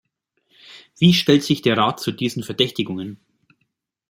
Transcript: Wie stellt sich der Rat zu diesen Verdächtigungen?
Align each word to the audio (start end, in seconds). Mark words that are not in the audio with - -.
Wie 0.97 1.13
stellt 1.13 1.43
sich 1.43 1.61
der 1.61 1.77
Rat 1.77 1.99
zu 1.99 2.11
diesen 2.11 2.41
Verdächtigungen? 2.41 3.23